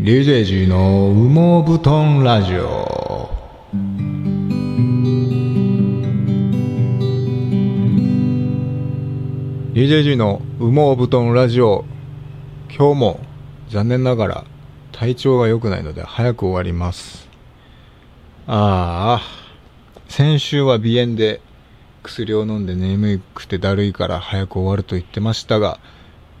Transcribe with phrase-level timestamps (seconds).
[0.00, 3.28] リゼジェイジーの羽毛布団ラジオ。
[9.72, 11.84] リゼジェイジーの羽毛布団ラジオ。
[12.68, 13.20] 今日も
[13.70, 14.44] 残念ながら
[14.92, 17.28] 体調が良くないので早く終わります。
[18.46, 19.22] ああ
[20.08, 21.40] 先週は鼻炎で
[22.04, 25.80] 薬を飲んで眠くてだるいから早く終わると言ってましたが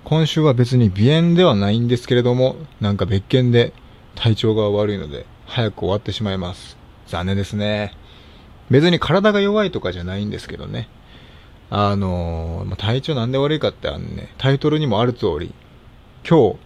[0.08, 3.74] 今週は別に鼻炎ではないんですけれども、なんか別件で
[4.14, 6.78] 体調が悪いので、早く終わってしまいます。
[7.08, 7.92] 残念ですね。
[8.70, 10.88] 別に体が弱いとかじゃないんですけどね。
[11.68, 15.52] あのー、体調なんで悪いかってあのね、タイトルにもある通り、
[16.26, 16.58] 今日、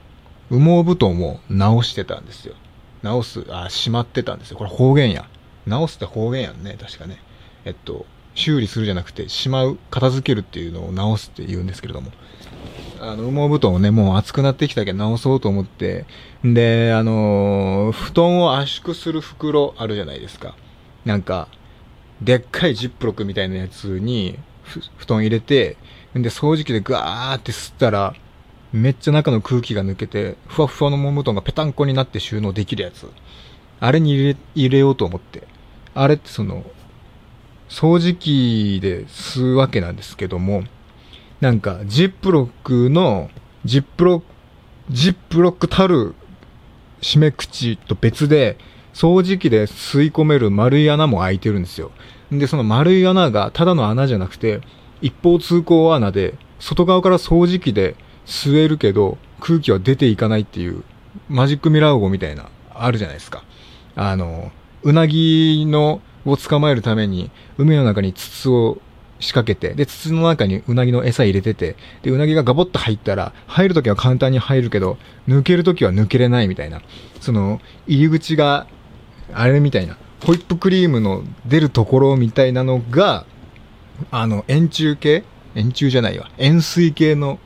[0.50, 2.54] 羽毛布団を直してたんですよ。
[3.02, 4.56] 直す、あ、しまってたんですよ。
[4.56, 5.28] これ方言や。
[5.66, 7.18] 直すって方言やんね、確かね。
[7.64, 12.12] えっと、修理するじゃなくて、しまう、片付けるっていうのを直すって言うんですけれども。
[13.04, 16.06] あの、羽毛布団をね、もう暑くなってきたけど直そうと思って、
[16.44, 20.54] で、あのー、布団を圧縮する袋あるじゃないですか。
[21.04, 21.48] なんか、
[22.20, 24.38] でっかいジップロックみたいなやつに、
[24.96, 25.76] 布団入れて、
[26.14, 28.14] で、掃除機でガーって吸ったら、
[28.72, 33.10] めっちゃ中の空気が抜けて、ふわふわの毛布団がぺたんこになって収納できるやつ。
[33.80, 35.48] あれに入れ、入れようと思って。
[35.94, 36.64] あれってその、
[37.68, 40.62] 掃除機で吸うわけなんですけども、
[41.42, 43.28] なんか、ジップロックの、
[43.64, 44.26] ジップロック、
[44.90, 46.14] ジップロックたる
[47.00, 48.56] 締め口と別で、
[48.94, 51.90] 掃除機で吸い込める丸い穴も開いてるんですよ。
[52.30, 54.60] で、その丸い穴がただの穴じゃなくて、
[55.00, 60.84] 一方通行穴で、外側から掃除機で吸えるけど、空気は出ていかないっていう、
[61.28, 63.42] マジックミラー号みたいな、あるじゃないですか。
[63.96, 64.52] あの、
[64.84, 68.78] うなぎの、を捕まえるために、海の中に筒を
[69.22, 76.82] 仕掛けて、で、筒の中にうなぎの餌入れてて、で、うなぎがガボッと入ったら、入るときは簡単に入るけど、抜けるときは抜けれないみたいな。
[77.20, 78.66] その、入り口が、
[79.32, 83.24] あれみたいな、ホイップクリームの出るところみたいなのが、
[84.10, 85.24] あの、円柱形？
[85.54, 86.30] 円柱じゃないわ。
[86.38, 87.38] 円錐形の、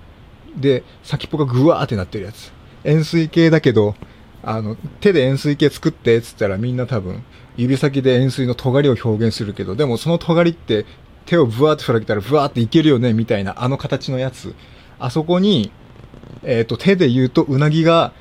[0.56, 2.52] で、先っぽがグワーってなってるやつ。
[2.84, 3.94] 円錐形だけど、
[4.42, 7.22] あの、手で円錐形作って、つったらみんな多分、
[7.56, 10.86] 指先で円錐の尖りを表現するけど、でもその尖りって
[11.26, 14.54] 手をブワーって振られたらブワーっていけるよね、みたいな、あの形のやつ。
[14.98, 15.70] あそこに、
[16.42, 18.12] えっ、ー、と、手で言うと、うなぎが、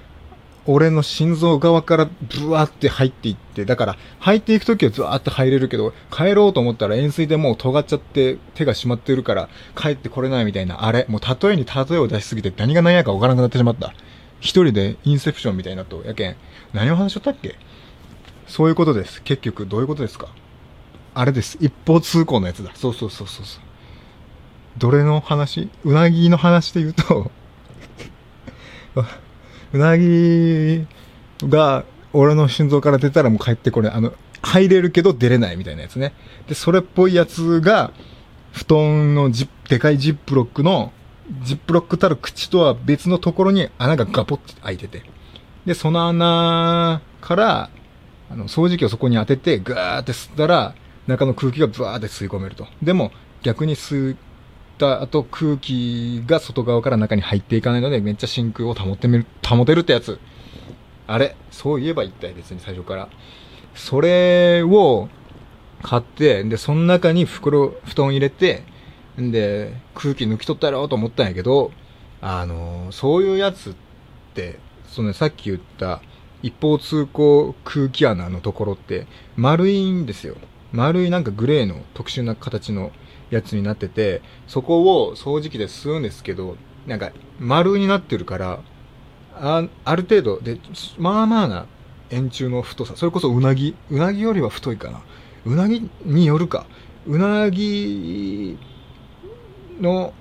[0.67, 13.93] 俺の心臓側からブワーって入っていって、だから、入っていくときはズワーって入れるけど、帰ろうと思ったら円錐でもう尖っちゃって手が締まってるから、帰ってこれないみたいな、あれ、もう例えに例えを出しすぎて何が何やかわからなくなってしまった。
[14.39, 16.35] 一人でインセプションみたいなと、やけん、
[16.73, 17.57] 何を話しとったっけ？
[18.47, 19.21] そういうことです。
[19.21, 20.29] 結局、どういうことですか？
[21.15, 21.57] あれです。
[21.61, 22.71] 一方通行のやつだ。
[22.75, 23.63] そうそうそうそうそう。
[24.77, 25.69] どれの話？
[25.85, 27.31] うなぎの話で言うと
[29.73, 30.85] うなぎ
[31.41, 36.13] が俺の心臓から出たらもう帰ってこれ、あの、入れるけど出れないみたいなやつね。
[36.47, 37.91] で、それっぽいやつが、
[38.51, 40.91] 布団のジでかいジップロックの、
[41.43, 45.03] ジップロックたる口とは別のところに穴がガポッて開いてて。
[45.65, 47.69] で、その穴から、
[48.29, 50.75] あの、掃除機をそこに当てて、ガーって吸ったら、
[51.07, 52.67] 中の空気がブワーって吸い込めると。
[52.81, 53.11] でも、
[53.43, 54.17] 逆に吸っ
[54.77, 60.19] た後空気が外側から中に入っていかないので、めっちゃ真空を保ってみる、保てるってやつ。
[61.07, 63.09] あれそう言えば一体別に最初から。
[63.75, 65.09] それを
[65.83, 68.63] 買って、で、その中に袋、布団入れて、
[69.21, 71.71] んで、空気抜き取ったやろうと思ったんやけど、
[72.21, 73.73] あの、そういうやつっ
[74.33, 76.01] て、その、さっき言った
[76.41, 80.35] 一方通行空気穴のところって丸いんですよ。
[80.75, 82.91] 丸いなんかグレーの特殊な形の
[83.29, 88.59] やつになってて、そこを掃除機で吸うんですけど、なんか丸になってるから、
[89.37, 90.59] あある程度で、
[90.97, 91.65] まあまあな
[92.09, 95.01] 円柱の太さ、それこそうなぎ、うなぎよりは太いかな。
[95.45, 96.65] うなぎによるか。
[97.07, 98.57] うなぎ
[99.79, 100.13] の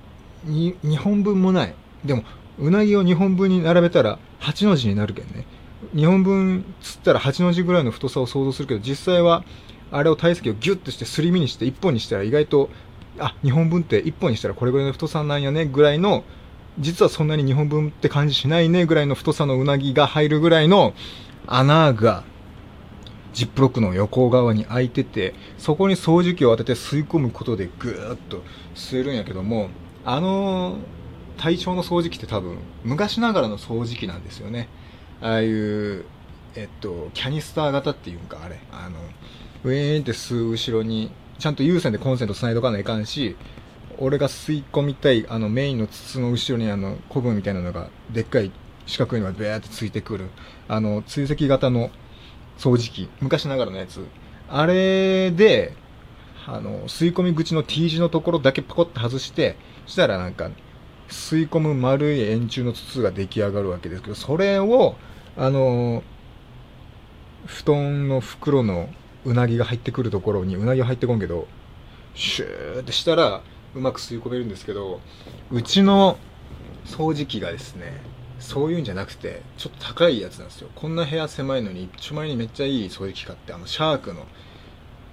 [0.47, 1.75] 2本分もない。
[2.05, 2.25] でも、
[2.59, 5.47] うなぎを2本分に並べたら8の字になるけんね。
[5.95, 9.45] 2本分つったら8の字ぐらいの太さを想像するけど、実際は
[9.91, 12.71] あれを体積をギュッとしてすり身にして1本にしたら意外と、
[13.19, 16.25] あ、2本分って1本にしたらこれぐらいの太さなんやねぐらいの、
[16.79, 20.95] 実はそんなに2本分って感じしないねぐらいの太さのうなぎが入るぐらいの
[21.47, 22.25] 穴が、
[23.33, 28.43] ジップロックの横側に開いてて、そこに掃除機を当てて吸い込むことでぐーっと
[28.75, 29.71] 吸えるんやけども、
[30.05, 30.79] あの
[31.37, 34.69] 対象の掃除機って多分、昔ながらの掃除機なんですよね。
[35.21, 36.05] ああいう、
[36.55, 38.99] えっと、キャニスター型っていうか、あれ、あの、
[39.65, 43.37] ウィーンって吸う後ろに、ちゃんと有線でコンセント繋いどかないかんし、
[43.99, 48.53] 俺が吸い込みたい、あのメインの筒の後ろにあの、コブみたいなのが、でっかい
[48.87, 50.29] 四角いのがベーってついてくる。
[50.69, 51.91] あの、追跡型の
[52.59, 53.09] 掃除機。
[53.21, 54.07] 昔ながらのやつ。
[54.49, 55.75] あれで、
[56.47, 59.57] あの、吸い込み口の T 字のところだけパコッと外して、
[59.87, 60.51] したらなんか、
[61.09, 64.97] 吸い込む丸い円柱の筒が出来上がるわけですけど、それを、
[65.37, 66.03] あの、
[67.47, 68.89] 布団の袋の
[69.25, 71.47] うなぎが入ってくるところにうなぎは入ってこんけど、
[72.15, 73.43] シューってしたら
[73.75, 75.01] うまく吸い込めるんですけど、
[75.51, 76.19] うちの
[76.85, 78.01] 掃除機がですね、
[78.39, 80.69] そういうんじゃなくて、ちょっと高いやつなんですよ。
[80.75, 84.27] こんな部屋狭いのに、一丁前にめっちゃいい掃除機買って、あの、シャークの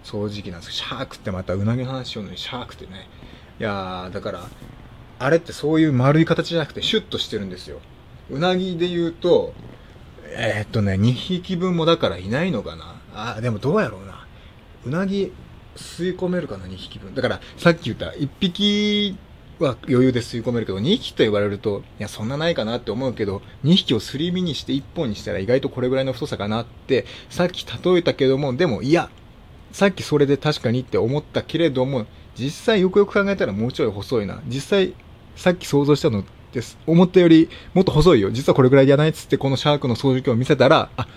[0.04, 3.07] 掃除機なんですけど、シャークってまたうなぎの話しようのに、シャークってね。
[3.60, 4.48] いやー、だから、
[5.19, 7.80] あれってそういう丸い形じゃなくて、シュッとしてるんですよ。
[8.30, 9.54] うなぎで言うと、
[10.34, 13.00] えー、っとね、2匹分もだからいないのかな。
[13.13, 14.25] あ、でもどうやろうな。
[14.86, 15.31] うなぎ、
[15.75, 17.13] 吸い込めるかな、2匹分。
[17.16, 19.18] だから、さっき言った、1匹
[19.60, 29.10] は余裕で吸い込めるけど、2匹と言われると、いや、そんなないかなって思うけど、2匹をすり身にして1本にしたら意外とこれぐらいの太さかなって、さっき例えたけども、でも、いや、
[29.72, 32.06] さっきそれで確かにって思ったけれども、
[32.38, 34.42] 実際よくよく考えたらもうちょい細いな。
[34.48, 34.94] 実際、
[35.36, 36.78] さっき想像したのです。
[36.86, 38.31] 思ったよりもっと細いよ。
[38.31, 41.07] 実はこれぐらいじゃないっつってこのシャークの掃除機を見せたら、あ、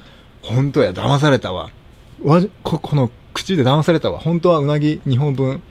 [0.43, 1.71] 本当や、騙されたわ。
[2.23, 4.19] わここの口で騙されたわ。
[4.19, 5.63] 本当はうなぎ2本分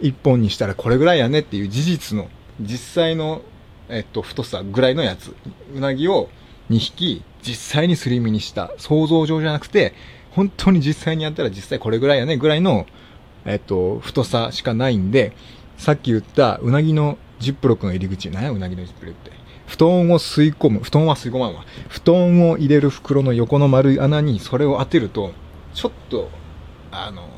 [0.00, 2.28] 1本にしたらこれぐらいやねっていう事実の、
[2.60, 3.42] 実際の、
[3.88, 5.34] えっと、太さぐらいのやつ。
[5.74, 6.28] うなぎを
[6.70, 8.72] 2匹実際にすり身にした。
[8.78, 9.94] 想像上じゃなくて、
[10.32, 12.86] 本当に実際にやったら実際これぐらいやねぐらいの、
[13.44, 15.32] えっと、太さしかないんで、
[15.76, 19.42] さっき言ったうなぎのジップロックの入り口、何やうなぎのジップロックって。
[19.66, 21.64] 布団を吸い込む、布団は吸い込まんわ。
[21.88, 25.32] 布団を入れる袋の横の丸い穴にそれを当てると、
[25.74, 26.30] ちょっと、
[26.90, 27.28] あの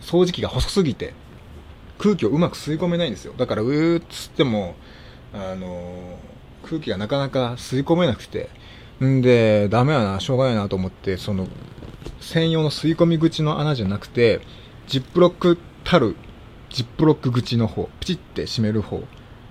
[0.00, 1.14] 掃除機が細すぎて、
[1.98, 3.34] 空気をうまく吸い込めないんですよ。
[3.36, 4.74] だから、うーっつっても、
[5.32, 6.18] あの
[6.64, 8.50] 空気がなかなか吸い込めなくて、
[9.04, 11.48] んで、ダメやな、しょうがないなと思って、その、
[12.20, 14.40] 専用の吸い込み口の穴じゃなくて、
[14.86, 16.16] ジップロックたる、
[16.70, 19.02] ジップロック口の方、ピチって閉める方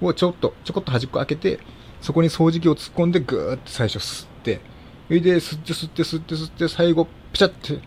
[0.01, 1.59] をちょっと、ちょこっと端っこ開けて、
[2.01, 4.61] そこに掃除機を突っ込んでぐーって最初吸って、
[5.07, 7.79] それで吸って吸って吸って吸って、最後、ピチャって、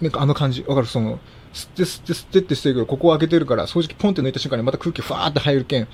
[0.00, 0.86] なんかあの感じ、わかる？
[0.86, 1.18] その、
[1.52, 5.88] 吸って吸って吸ってってしてるけど、ここを開けてるから、掃除機ポンって抜いた瞬間にまた空気ファーって入るけん、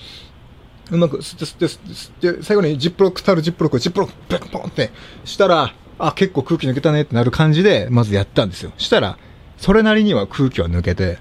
[0.91, 1.79] うまく吸って吸って吸
[2.11, 4.91] って吸って、最後にジップロックたるジップロック、ジップロック、ペッポンって
[5.25, 8.73] したら、あ、結構空気抜けたねってなる感じで、まずやったんですよ。
[8.77, 9.19] したら、
[9.57, 11.19] それなりには空気は抜けて、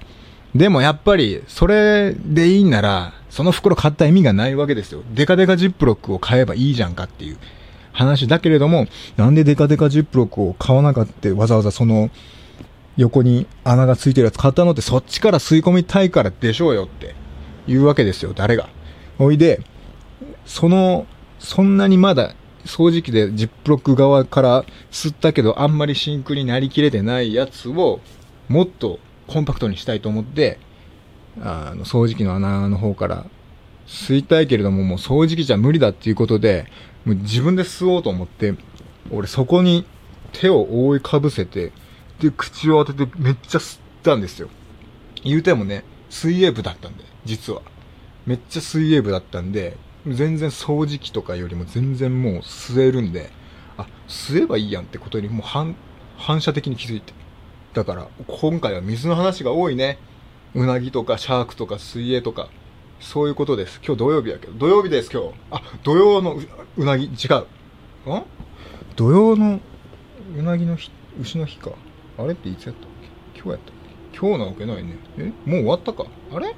[0.54, 5.02] でもやっぱり、それでいいんなら、その袋買った意味がないわけですよ。
[5.14, 7.38] デカデカジップロックを買えばいいじゃんかっていう
[7.92, 8.86] 話だけれども、
[9.16, 12.10] なんでデカデカジップロックを買わなかったわざわざその、
[12.96, 17.14] 横に穴がついてるやつ買ったのってそっちから吸い込みたいからでしょうよって
[17.66, 18.68] 言うわけですよ、誰が。
[19.18, 19.60] おいで、
[20.44, 21.06] その、
[21.38, 22.34] そんなにまだ
[22.64, 28.00] 掃除機でジップロック側から吸ったけどあんまり真空になりきれてないやつを
[28.48, 30.58] もっとコンパクトにしたいと思って、
[31.40, 33.26] あの、掃除機の穴の方から
[33.86, 36.66] 吸いたいけれどももう掃除機じゃ無理だっていうことで、
[37.04, 38.54] もう自分で吸おうと思って、
[39.10, 39.84] 俺そこに
[40.32, 41.72] 手を覆いかぶせて、
[42.20, 44.48] で、口を当ててめっちゃ吸ったんですよ。
[45.24, 47.62] 言うてもね、水泳部だったんで、実は。
[48.26, 49.76] めっちゃ水泳部だったんで、
[50.06, 53.30] 全然掃除機とかよりも全然もう吸えるんで、
[53.76, 55.76] あ、吸えばいいやんってことにもう反、
[56.16, 57.12] 反射的に気づいて。
[57.74, 59.98] だから、今回は水の話が多いね。
[60.54, 62.48] うなぎとかシャークとか水泳とか。
[62.98, 63.80] そういうことです。
[63.84, 64.54] 今日土曜日やけど。
[64.54, 65.28] 土曜日です、今日。
[65.50, 66.40] あ、土曜の
[66.78, 67.10] うなぎ、違う。
[67.10, 68.22] ん？
[68.96, 69.60] 土曜の
[70.34, 70.90] うなぎの日、
[71.20, 71.72] 牛の日か。
[72.18, 72.88] あれっていつやったっ
[73.34, 73.40] け？
[73.40, 73.74] 今日やったっ
[74.12, 74.18] け？
[74.18, 74.98] 今日なわけないね。
[75.18, 75.24] え？
[75.44, 76.06] もう終わったか？
[76.32, 76.54] あれ？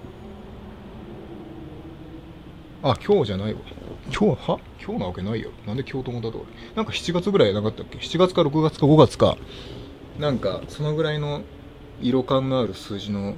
[2.80, 3.60] あ、今日じゃないわ。
[4.06, 4.60] 今日は？
[4.80, 5.50] 今日なわけないよ。
[5.66, 6.46] なんで今日と思ったと俺。
[6.76, 9.36] なんか7月ぐらいなかったっけ ?7 月か6月か5月か。
[10.18, 11.42] なんか、そのぐらいの
[12.00, 13.34] 色感のある数字の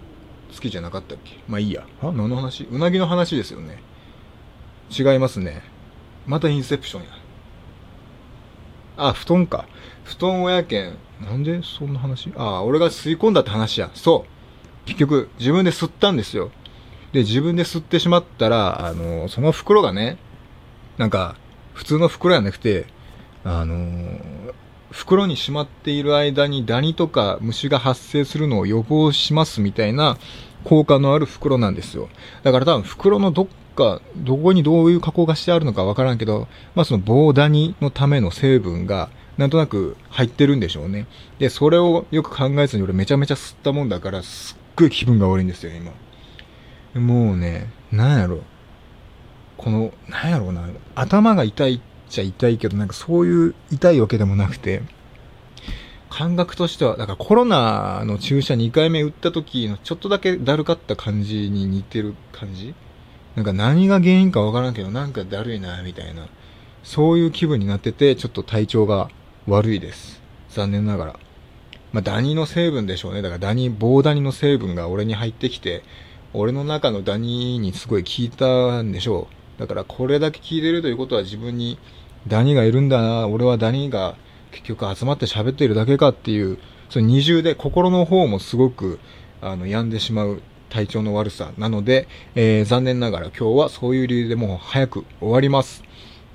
[0.53, 1.39] 月じゃなかったっけ？
[1.49, 1.87] まあいいや。
[2.03, 2.65] あ何の話？
[2.65, 3.83] うなぎの話ですよね。
[4.91, 5.63] 違いますね。
[6.27, 7.09] またインセプションや。
[8.99, 9.65] あ、布団か。
[10.05, 10.99] 布団親犬。
[11.21, 12.33] なんでそんな話？
[12.37, 13.91] ああ、俺が吸い込んだって話や。
[13.95, 14.87] そう。
[14.87, 16.51] 結局、自分で吸ったんですよ。
[17.13, 20.19] で、自分で吸ってしまったら、あの、その袋がね、
[20.97, 21.37] なんか、
[21.75, 22.87] 普通の袋やなくて、
[23.43, 24.21] あの
[24.91, 30.19] 袋にしまっている間にダニとか虫が発生するのを予防しますみたいな
[30.65, 32.11] 効果のある袋なんですよ。
[32.43, 33.47] だから多分袋のどっ
[33.77, 39.09] か、どこにどういう加工がしてあるのかわからんけど、まあその棒ダニのための成分が
[39.41, 41.07] なんとなく入ってるんでしょうね。
[41.39, 47.01] で、それをよく考えずに俺めちゃめちゃ吸ったもんだからすっごい気分が悪いんですよ、今。
[47.01, 48.41] もうね、なんやろ。
[49.57, 51.81] この、なんやろうな、頭が痛いっ
[52.11, 54.83] ちゃ痛いけど、なんかそういう痛いわけでもなくて、
[56.11, 62.75] 感覚としては、だからコロナの注射2回目打った時のちょっとだけだるかった感じに似てる感じ
[63.37, 66.27] なんか何が原因かわからんけど、なんかだるいな、みたいな。
[66.83, 69.09] そういう気分になってて、ちょっと体調が
[69.51, 70.23] 悪いです。
[70.51, 71.19] 残念ながら。
[71.93, 73.23] まあ、ダニの成分でしょうね。
[73.23, 75.83] だからダニ、棒ダニの成分が俺に入ってきて、
[76.33, 79.27] 俺の中のダニにすごい効いたんでしょ
[79.59, 79.61] う。
[79.61, 81.79] だからこれだけ効いてるということは自分に
[82.29, 84.15] ダニがいるんだな、俺はダニが
[84.53, 89.01] 結局集まって喋っているだけかっていう、その二重で心の方もすごく、
[89.41, 95.83] あの、病んでしまう体調の悪さなので、えー、残念ながら今日はそういう理由でもう早く終わります。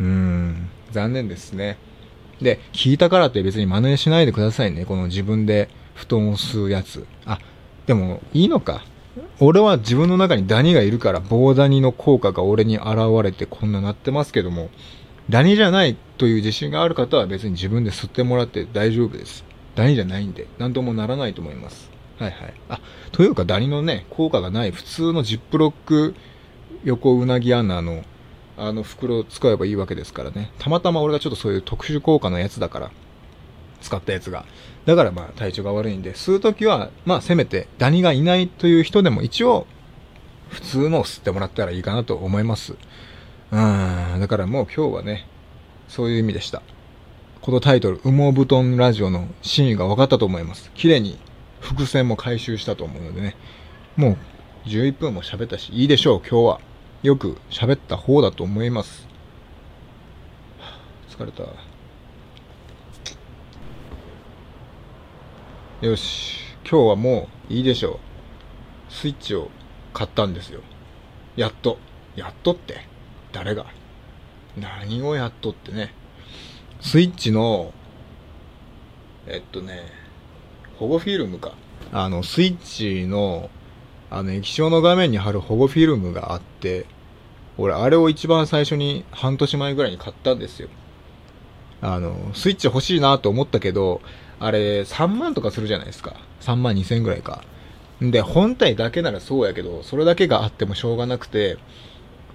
[0.02, 1.78] うーん、残念ですね。
[2.42, 4.86] で、聞いたからって別に真似しないでくださいね。
[4.86, 7.06] この自分で布団を吸うやつ。
[7.26, 7.40] あ、
[7.86, 8.84] でもいいのか。
[9.40, 14.70] 俺は自分の中にダニがいるから棒ダニの効果が俺に現れてこんななってますけども、
[15.30, 19.46] ダニじゃないという自信がある方は別に自分で吸ってもらって大丈夫です。
[19.76, 21.90] ダニじゃないんで、なんともならないと思います。
[22.20, 22.54] はいはい。
[22.70, 22.80] あ、
[23.12, 26.16] というかダニのね、効果がない普通のジップロック
[26.84, 28.04] 横うなぎ穴の
[28.58, 30.52] あの袋を使えばいいわけですからね。
[30.60, 32.92] たまたま俺がちょっとそういう特殊効果のやつだから、
[33.82, 34.46] 使ったやつが。
[34.86, 39.68] だからまあ体調が悪いんで、吸うときは、まあせめてダニがいないという人でも一応、
[40.50, 42.76] 普通のを吸ってもらったらいいかなと思います。
[43.52, 45.28] うん、だからもう今日はね、
[45.88, 46.62] そういう意味でした。
[47.42, 50.72] このタイトル、羽毛布団ラジオの真意が分かったと思います。
[50.74, 51.20] 綺麗に
[51.60, 53.36] 伏線も回収したと思うのでね、
[53.96, 54.18] も
[54.66, 56.60] う11分も喋ったし、いいでしょう、今日は。
[57.06, 59.08] よく喋った方だと思います。
[61.08, 61.44] 疲れた。
[65.86, 68.00] よし、今日はもういいでしょ
[68.90, 68.92] う。
[68.92, 69.52] スイッチを
[69.94, 70.62] 買ったんですよ。
[71.36, 71.78] やっと。
[72.16, 72.88] やっとって
[73.32, 73.68] 誰が？
[74.58, 75.94] 何をやっとってね。
[76.82, 77.72] スイッチの、
[79.28, 79.84] えっとね、
[80.80, 81.54] 保護フィルムか。
[81.94, 83.52] あの、スイッチの、
[84.10, 86.88] あの、液晶の画面に貼る保護フィルムがあって、
[87.58, 90.70] 俺、あれを一番最初に半年前ぐらいに買ったんですよ。
[91.82, 94.02] あの、スイッチ欲しいなと思ったけど、
[94.40, 96.16] あれ、3万とかするじゃないですか。
[96.42, 97.44] 3万2千ぐらいか。
[98.04, 101.58] んで、本体だけならそうやけど、それだけがあってもしょうがなくて、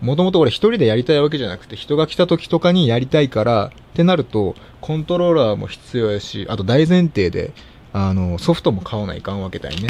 [0.01, 7.53] もともと俺一人でやりたいわけじゃなくて、人が来た時とかにやりたいから、ってなると、コントローラーも必要やし、あと大前提で、
[7.93, 9.89] あの、ソフトも買わないかんわけだよね。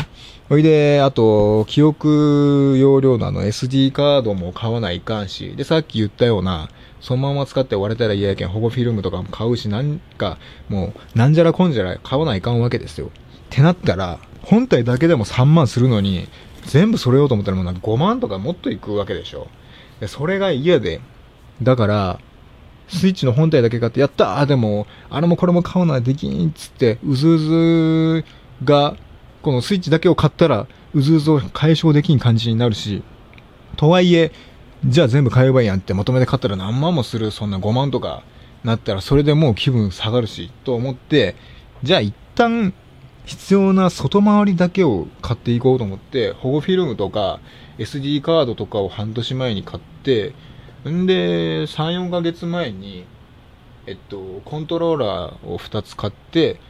[0.48, 10.38] ほいで、あと、記憶容量のあの SD カードも買わないかんし、で、さっき言ったような、そのまま使って割れたら嫌やけん、保護フィルムとかも買うし、なんか、
[10.68, 13.06] もう、なんじゃらこんじゃら買わないかんわけですよ。
[13.06, 13.10] っ
[13.50, 16.28] てなったら、本体だけでも3万するのに、
[16.66, 19.48] 全部揃えようと思ったらもうなんか5万とかもっといくわけでしょ。
[20.00, 21.00] で、それが嫌で、
[21.62, 22.20] だから、
[22.90, 24.36] スイッチの本体だけ買って、やった。
[24.36, 28.24] ーでも、あれもこれも買うのはできんっつって、うずうず
[28.64, 28.96] が、
[29.42, 33.02] このスイッチだけを買ったら、うずうずを解消できん感じになるし、
[33.76, 34.32] とはいえ、
[34.84, 38.22] じゃあ全部買えばいいやんってまとめて買ったら何万もする、そんな5万とか
[38.64, 41.36] なったら、それでもう気分下がるし、と思って、
[41.82, 42.74] じゃあ一旦、
[43.24, 47.38] 必要な外回りだけを買っていこうと思って、保護フィルムとか
[47.78, 50.34] SD カードとかを半年前に買って、
[50.88, 53.04] んで、3、4ヶ月前に、
[53.86, 56.60] えっと、コントローラーを2つ買って、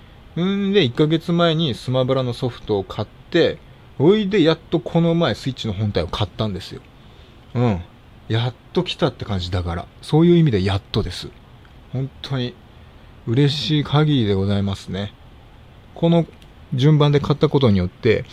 [0.41, 3.59] んで、1ヶ月前にスマブラのソフトを買って、
[3.99, 6.81] おいで、やっとこの前スイッチの本体を買ったんですよ。
[7.55, 7.83] うん。
[8.29, 9.87] やっと来たって感じだから。
[10.03, 11.29] そういう意味でやっとです。
[11.93, 12.55] 本当に、
[13.27, 15.13] 嬉しい限りでございますね。
[15.95, 16.27] この
[16.73, 18.25] 順番で買ったことによって、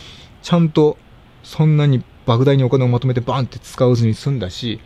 [0.42, 0.96] ちゃんと
[1.42, 4.80] そんなに莫大にお金をまとめてバンって使わずに済んだし、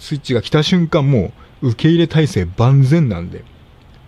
[0.00, 3.44] スイッチが来た瞬間もう受け入れ体制万全なんで、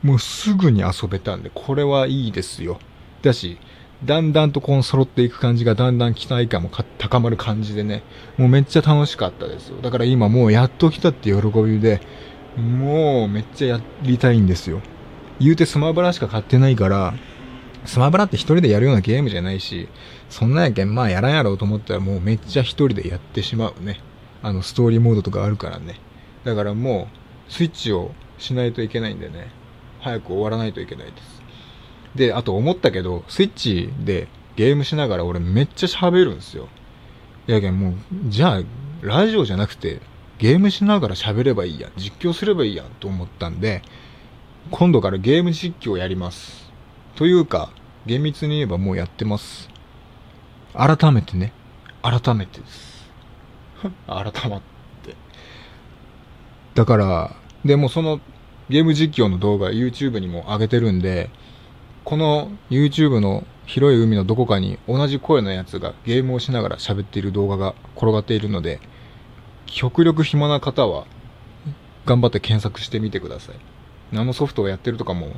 [0.02, 2.80] もうすぐに遊べたんで、これはいいですよ。
[3.22, 3.58] だし、
[4.04, 8.02] だんだんとこの揃っていく感じがだんだん期待感も高まる感じでね、
[8.36, 9.80] もうめっちゃ楽しかったですよ。
[9.80, 12.00] だから今もうやっと来たって喜びで、
[12.56, 14.80] もうめっちゃやりたいんですよ。
[15.38, 17.14] 言うてスマブラしか買ってないから、
[17.84, 19.88] スマブラって一人でやるようなゲームじゃないし、
[20.30, 24.00] そんなんやけん、まあやらんやろうと思ったらもうめっちゃ一人でやってしまうね。
[24.42, 26.00] あの、ストーリーモードとかあるからね。
[26.44, 27.08] だからも
[27.48, 29.50] う、スイッチをしないといけないんでね。
[30.00, 31.42] 早く終わらないといけないです。
[32.14, 36.68] で、あと思ったけど、スイッチでゲームしながら俺めっちゃ喋るんですよ。
[37.46, 37.94] いやけんもう、
[38.26, 38.62] じゃあ、
[39.00, 40.00] ラジオじゃなくて、
[40.38, 41.90] ゲームしながら喋ればいいや。
[41.96, 43.82] 実況すればいいやんと思ったんで、
[44.70, 46.72] 今度からゲーム実況やります。
[47.14, 47.70] というか、
[48.06, 49.68] 厳密に言えばもうやってます。
[50.74, 51.52] 改めてね。
[52.02, 52.91] 改めてです。
[54.06, 54.60] 改まっ
[55.02, 55.14] て。
[56.74, 58.20] だから、でもその、
[58.68, 61.30] ゲーム実況の動画 YouTube にも上げてるんで、
[62.04, 68.80] この YouTube の広い海のどこかに同じ声のやつがゲームをしながら喋っている動画が転がっているので、
[69.66, 71.06] 極力暇な方は
[72.04, 73.56] 頑張って検索してみてください。
[74.10, 75.28] 何のソフトをやってるとかも、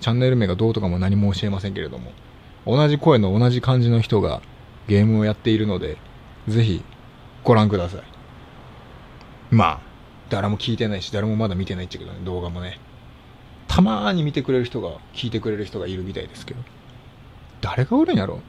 [0.00, 2.12] チャンネル名がどうとかも何も教えませんけれども、
[2.66, 4.40] 同じ声の同じ感じの人が
[4.88, 5.98] ゲームをやっているので、
[6.48, 6.82] ぜひ
[7.44, 8.02] ご覧ください。
[9.50, 9.80] まあ、
[10.30, 12.80] 誰も聞いてないし、誰もまだ見てないっちゃけどね、動画もね。
[13.68, 16.60] たまーに見てくれる人が、聞いてくれる人がいるみたいですけど。
[17.60, 18.40] 誰がおるんやろ？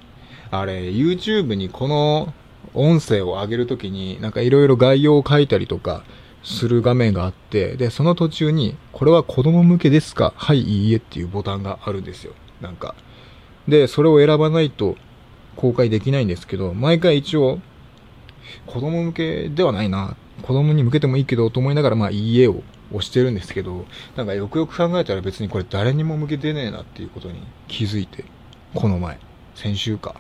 [0.52, 2.34] あれ、YouTube にこの
[2.74, 6.04] 音声を上げるときに、なんかいろいろ概要を書いたりとか
[6.44, 10.34] する画面があって、で、その途中に、これは子供向けですか？
[10.36, 12.34] はい、いいえっていうボタンがあるんですよ。
[12.62, 12.96] なんか。
[13.68, 14.96] で、それを選ばないと
[15.56, 17.60] 公開できないんですけど、毎回一応、
[18.68, 20.16] 子供向けではないな。
[20.42, 28.26] 子供に向けてもいいけど、と思いながら、まあ、いいえを押してるんですけど、なんかよくよく考えたら別にこれ誰にも向けてねえなっていうことに気づいて、
[28.74, 29.20] この前、
[29.56, 30.16] 先週か。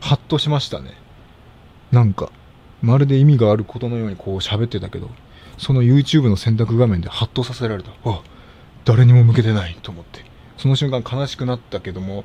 [0.00, 0.92] ハッとしましたね。
[1.90, 2.30] なんか、
[2.82, 5.10] まるで意味があることのようにこう喋ってたけど、
[5.58, 7.90] その YouTube の選択画面でハッとさせられた。
[8.04, 8.20] あ、
[8.84, 10.24] 誰にも向けてないと思って。
[10.58, 12.24] その瞬間悲しくなったけども、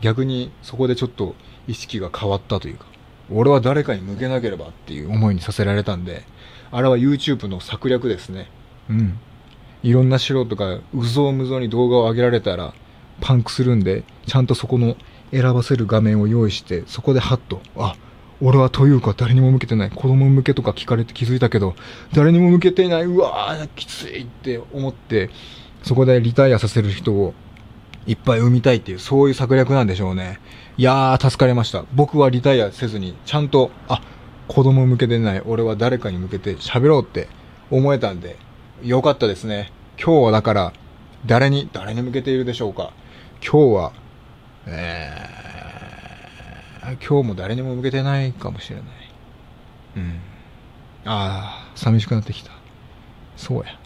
[0.00, 1.34] 逆にそこでちょっと
[1.66, 2.86] 意識が変わったというか、
[3.30, 6.24] 俺は誰かに向けなければっていう思いにさせられたんで、
[6.70, 8.48] あれは YouTube の策略ですね。
[8.88, 9.18] うん。
[9.82, 12.74] いろんな素人がうぞうむぞうに動画を上げられたら
[13.20, 14.96] パンクするんで、ちゃんとそこの
[15.30, 17.96] 選ばせる画面を用意して、そこでハッと、あ、
[18.40, 19.90] 俺はというか誰にも向けてない。
[19.90, 21.74] 子供向けとか聞かれて気づいたけど、
[22.12, 23.04] 誰にも向けていない。
[23.04, 25.30] うわー、きついって思って、
[25.82, 27.34] そこでリタイアさせる人を
[28.08, 30.40] いっぱい産みたいっていう、そういう策略なんでしょうね。
[30.78, 31.84] いやー、助かりました。
[31.92, 34.00] 僕はリタイアせずに、ちゃんと、あ、
[34.48, 37.28] 子供向けでない、俺は誰かに向けて喋ろうって
[37.70, 38.36] 思えたんで、
[38.82, 39.70] よかったですね。
[40.02, 40.72] 今日はだから、
[41.26, 42.94] 誰に、誰に向けているでしょうか。
[43.42, 43.92] 今日は、
[44.66, 48.84] えー、今日も誰にも向けてないかもしれない。
[49.96, 50.20] うん。
[51.04, 52.52] ああ、寂しくなってきた。
[53.36, 53.78] そうや。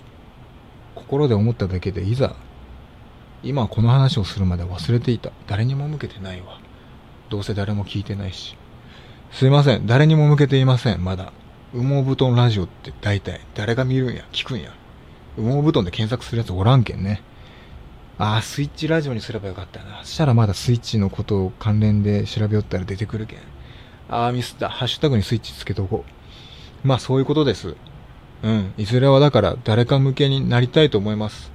[0.94, 2.36] 心で思っただけで、いざ、
[3.42, 5.30] 今この話をするまで忘れていた。
[5.46, 6.60] 誰にも向けてないわ。
[7.28, 8.56] どうせ誰も聞いてないし。
[9.32, 9.86] すいません。
[9.86, 11.02] 誰にも向けていません。
[11.02, 11.32] まだ。
[11.74, 14.72] 羽毛布団ラジオって大体誰が見るんや、聞くんや。
[15.36, 17.22] 羽毛布団で検索するやつおらんけんね。
[18.18, 20.04] ああ、スイッチラジオにすればよかったな。
[20.04, 23.38] そしたらまだスイッチのことを関連で調べよったら出てくるけん。
[24.10, 24.68] ああ、ミスった。
[24.68, 26.04] ハッシュタグにスイッチつけとこ
[26.84, 26.86] う。
[26.86, 27.74] まあそういうことです。
[28.42, 28.74] うん。
[28.76, 31.51] いずれはだから誰か向けになりたいと思います。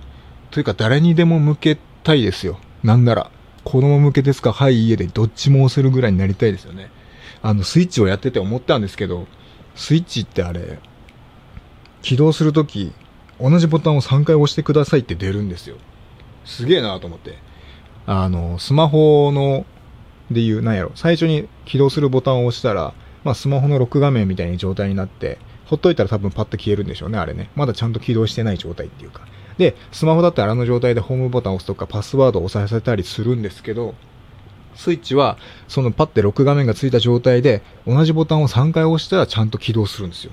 [0.52, 2.60] というか誰にでも向けたいですよ。
[2.84, 3.32] なんなら。
[3.64, 4.54] 子供向けですか？
[4.54, 6.90] はい、家でどっちも押せるぐらいになりたいですよね。
[7.42, 9.28] あの、スイッチをやってて思ったんですけど、
[9.76, 10.80] スイッチってあれ、
[12.02, 12.94] 起動するとき、
[13.42, 15.76] 同じボタンを3回押してくださいって出るんですよ。
[16.46, 17.38] すげえなと思って。
[18.06, 19.66] あの、スマホの、
[20.32, 22.94] でいう、なんやろ、最初に起動するボタンを押したら、
[23.26, 27.50] まあ、スマホのロック画面みたいな状態になって、ほっといたら多分パッと消えるんでしょうね、あれね。
[27.56, 29.22] まだちゃんと起動してない状態っていうか。
[29.58, 33.96] で、スマホだったらあの状態でホームボタンを押すとかパスワードを押さえさせたりするんですけど、
[34.76, 40.32] スイッチは、そのパッてロック画面がついた状態で、同じボタンを3回押したらちゃんと起動するんですよ。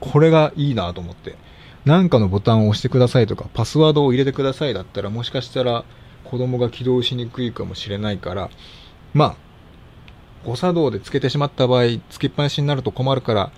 [0.00, 1.36] これがいいなと思って。
[1.84, 5.84] なんかのボタンを押してくださいとか、パスワードを入れてくださいだったら、もしかしたら
[6.24, 8.50] 子供が起動しにくいかもしれないから、
[9.12, 9.36] まあ、
[10.44, 13.50] 誤作動でつけてしまった場合、つけっぱなしになると困るから、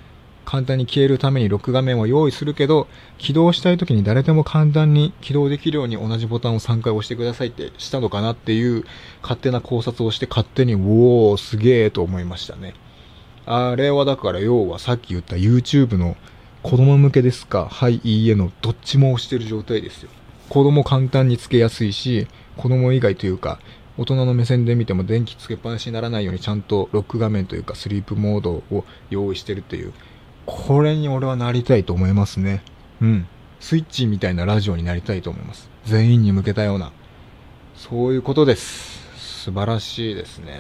[0.47, 2.87] 簡単に消えるためにロック画面を用意するけど、
[3.19, 8.85] 起動したい時に誰でも簡単に起動できるように同じボタンを3回押してくださいってしたのかなっていう
[9.21, 12.75] 勝手な考察をして勝手に、おー、すげーと思いましたね。
[13.45, 16.17] あれはだから要はさっき言った YouTube の
[16.63, 17.69] 子供向けですか？
[17.71, 20.11] はい、いいえのどっちも押してる状態ですよ。
[20.49, 23.59] 子供簡単につけやすいし、子供以外というか、
[23.99, 29.93] 大人の目線で見ても電気つけっぱなしにならないようにちゃんとロック画面というかスリープモードを用意してるっていう
[30.47, 32.63] これに俺はなりたいと思いますね。
[33.03, 33.27] うん。
[33.61, 35.69] スイッチみたいなラジオになりたいと思います。
[35.85, 36.93] 全員に向けたような。
[37.75, 39.45] そういうことです。
[39.45, 40.57] 素晴らしいですね。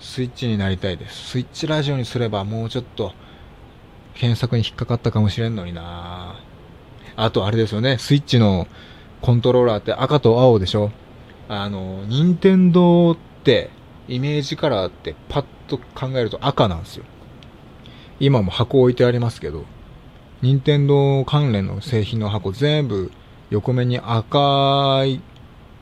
[0.00, 1.30] スイッチになりたいです。
[1.30, 3.12] スイッチラジオにすればもうちょっと
[4.14, 6.40] 検索に引っかかったかもしれんのにな
[7.16, 7.98] あとあれですよね。
[7.98, 8.66] スイッチの
[9.20, 10.90] コントローラーって赤と青でしょ
[11.48, 13.70] あの、任天堂って
[14.08, 17.04] イメージカラーってパッと考えると赤なんですよ。
[18.20, 19.64] 今も箱置いてありますけど、
[20.42, 23.10] 任天堂関連の製品の箱全部
[23.50, 25.20] 横目に赤い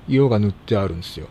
[0.09, 1.29] 色が塗ってあるんですよ。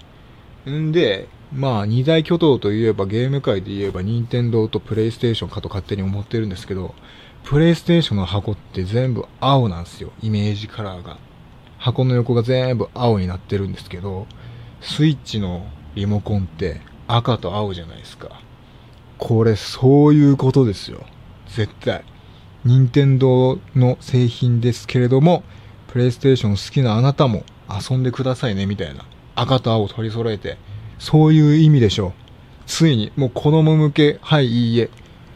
[0.69, 6.93] んで、まあ二大巨頭といえばゲーム界で言えば任天堂とプレイステーションかと勝手に思ってるんですけど、
[7.43, 10.11] プレイステーションの箱って全部青なんですよ。
[10.21, 11.17] イメージカラーが。
[11.77, 14.27] 箱の横が全部青になってるんですけど、
[14.81, 18.41] スイッチのリモコンって赤と青じゃないですか。
[19.23, 21.05] これそういうことですよ。
[21.47, 22.03] 絶対。
[22.65, 25.43] 任天堂の製品ですけれども、
[25.89, 29.05] プレイステーション好きなあなたも遊んでくださいね、みたいな。
[29.35, 30.57] 赤と青を取り揃えて、
[30.97, 32.11] そういう意味でしょう。
[32.65, 34.89] ついに、もう子供向け、はい、いいえ。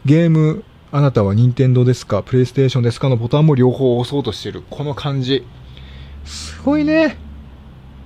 [0.04, 2.24] ゲーム、あなたは任天堂ですか？
[2.24, 4.64] プレイステーションですかのボタンも両方押そうとしてる。
[4.68, 5.44] この感じ。
[6.24, 7.18] すごいね。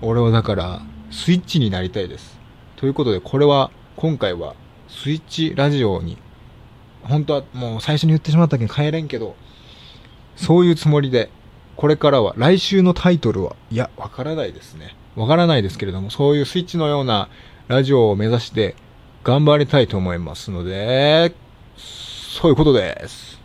[0.03, 2.39] 俺はだから、スイッチになりたいです。
[2.77, 4.55] ということで、これは、今回は、
[4.91, 6.19] スイッチラジオに、
[7.03, 9.37] 本当はもう最初に言ってしまったけど帰れんけど、
[10.37, 11.31] そういうつもりで、
[11.77, 14.95] これからは、来週のタイトルは、いや、わからないですね。
[15.17, 17.29] わからないですけれども、そういうスイッチのような
[17.69, 18.75] ラジオを目指して
[19.25, 21.35] 頑張りたいと思いますので、
[21.77, 23.41] そういうことです。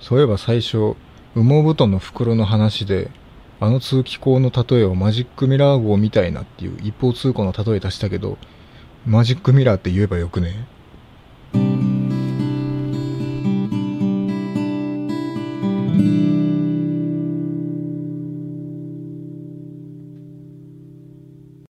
[0.00, 0.94] そういえば最初、
[1.34, 3.10] 羽毛布団の袋の話で、
[3.60, 8.38] あの通気口の例えをマジックミラー号みたいなっていう一方通行の例え出したけど、
[9.08, 10.66] マジックミラーって言えばよくね？